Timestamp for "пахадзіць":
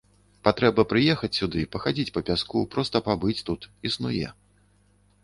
1.75-2.13